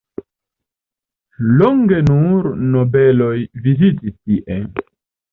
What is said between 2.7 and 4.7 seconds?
nobeloj vivis tie.